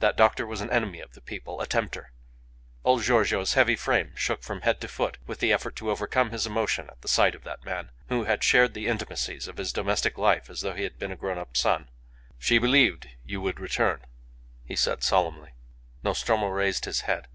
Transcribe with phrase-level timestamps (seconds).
[0.00, 2.10] That doctor was an enemy of the people a tempter....
[2.82, 6.48] Old Giorgio's heavy frame shook from head to foot with the effort to overcome his
[6.48, 10.18] emotion at the sight of that man, who had shared the intimacies of his domestic
[10.18, 11.88] life as though he had been a grown up son.
[12.40, 14.00] "She believed you would return,"
[14.64, 15.50] he said, solemnly.
[16.02, 17.28] Nostromo raised his head.